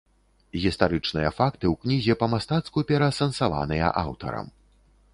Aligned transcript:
Гістарычныя 0.63 1.33
факты 1.39 1.65
ў 1.73 1.75
кнізе 1.85 2.17
па-мастацку 2.23 2.87
пераасэнсаваныя 2.93 3.95
аўтарам. 4.07 4.47